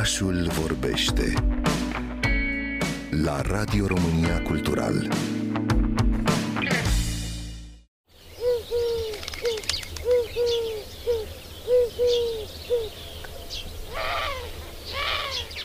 Orașul 0.00 0.46
vorbește 0.50 1.32
la 3.22 3.40
Radio 3.40 3.86
România 3.86 4.42
Cultural. 4.42 5.08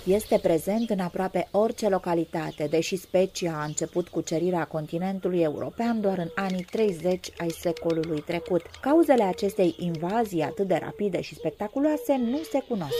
Este 0.05 0.39
prezent 0.41 0.89
în 0.89 0.99
aproape 0.99 1.47
orice 1.51 1.89
localitate, 1.89 2.67
deși 2.69 2.95
specia 2.95 3.59
a 3.59 3.63
început 3.63 4.07
cucerirea 4.07 4.65
continentului 4.65 5.41
european 5.41 6.01
doar 6.01 6.17
în 6.17 6.29
anii 6.35 6.65
30 6.71 7.29
ai 7.37 7.49
secolului 7.49 8.21
trecut. 8.21 8.61
Cauzele 8.81 9.23
acestei 9.23 9.75
invazii 9.79 10.41
atât 10.41 10.67
de 10.67 10.79
rapide 10.81 11.21
și 11.21 11.35
spectaculoase 11.35 12.17
nu 12.17 12.41
se 12.51 12.63
cunosc. 12.67 12.93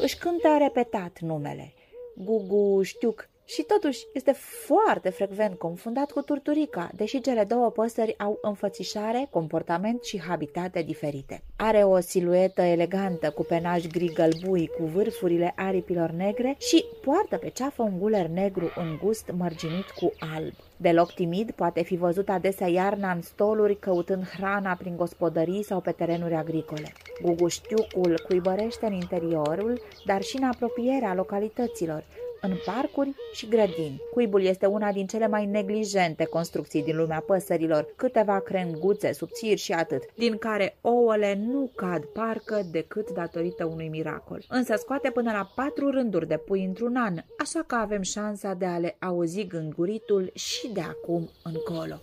Își 0.00 0.16
cântă 0.18 0.56
repetat 0.58 1.18
numele. 1.20 1.72
Gugu 2.16 2.82
Știuc, 2.82 3.28
și 3.46 3.62
totuși 3.62 4.06
este 4.12 4.32
foarte 4.66 5.10
frecvent 5.10 5.58
confundat 5.58 6.10
cu 6.10 6.20
turturica, 6.20 6.90
deși 6.94 7.20
cele 7.20 7.44
două 7.44 7.70
păsări 7.70 8.18
au 8.18 8.38
înfățișare, 8.42 9.26
comportament 9.30 10.04
și 10.04 10.20
habitate 10.20 10.82
diferite. 10.82 11.42
Are 11.56 11.82
o 11.84 12.00
siluetă 12.00 12.62
elegantă 12.62 13.30
cu 13.30 13.42
penaj 13.42 13.86
gri 13.86 14.12
gălbui 14.12 14.70
cu 14.78 14.84
vârfurile 14.84 15.52
aripilor 15.56 16.10
negre 16.10 16.56
și 16.58 16.84
poartă 17.04 17.36
pe 17.36 17.48
ceafă 17.48 17.82
un 17.82 17.98
guler 17.98 18.26
negru 18.26 18.72
îngust 18.74 19.30
mărginit 19.36 19.90
cu 19.90 20.12
alb. 20.34 20.52
Deloc 20.76 21.12
timid, 21.14 21.50
poate 21.50 21.82
fi 21.82 21.96
văzut 21.96 22.28
adesea 22.28 22.68
iarna 22.68 23.12
în 23.12 23.22
stoluri 23.22 23.78
căutând 23.78 24.28
hrana 24.28 24.74
prin 24.74 24.96
gospodării 24.96 25.64
sau 25.64 25.80
pe 25.80 25.90
terenuri 25.90 26.34
agricole. 26.34 26.92
Guguștiucul 27.22 28.22
cuibărește 28.26 28.86
în 28.86 28.92
interiorul, 28.92 29.80
dar 30.04 30.22
și 30.22 30.36
în 30.36 30.44
apropierea 30.44 31.14
localităților, 31.14 32.04
în 32.40 32.56
parcuri 32.64 33.14
și 33.32 33.48
grădini. 33.48 34.02
Cuibul 34.12 34.42
este 34.42 34.66
una 34.66 34.92
din 34.92 35.06
cele 35.06 35.28
mai 35.28 35.46
neglijente 35.46 36.24
construcții 36.24 36.82
din 36.82 36.96
lumea 36.96 37.22
păsărilor, 37.26 37.92
câteva 37.96 38.40
crenguțe 38.40 39.12
subțiri 39.12 39.60
și 39.60 39.72
atât, 39.72 40.02
din 40.14 40.36
care 40.38 40.76
ouăle 40.80 41.34
nu 41.46 41.70
cad 41.74 42.04
parcă 42.04 42.62
decât 42.70 43.10
datorită 43.10 43.64
unui 43.64 43.88
miracol. 43.88 44.44
Însă 44.48 44.74
scoate 44.76 45.10
până 45.10 45.32
la 45.32 45.50
patru 45.54 45.90
rânduri 45.90 46.28
de 46.28 46.36
pui 46.36 46.64
într-un 46.64 46.96
an, 46.96 47.14
așa 47.38 47.64
că 47.66 47.74
avem 47.74 48.02
șansa 48.02 48.54
de 48.54 48.64
a 48.64 48.78
le 48.78 48.96
auzi 49.00 49.46
gânguritul 49.46 50.30
și 50.34 50.68
de 50.72 50.80
acum 50.80 51.30
încolo. 51.42 52.00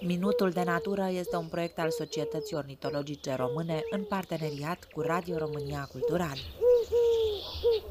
Minutul 0.00 0.50
de 0.50 0.62
Natură 0.64 1.08
este 1.10 1.36
un 1.36 1.46
proiect 1.46 1.78
al 1.78 1.90
Societății 1.90 2.56
Ornitologice 2.56 3.34
Române 3.34 3.82
în 3.90 4.04
parteneriat 4.04 4.88
cu 4.92 5.00
Radio 5.00 5.38
România 5.38 5.88
Cultural. 5.92 6.36
Yeah. 7.62 7.80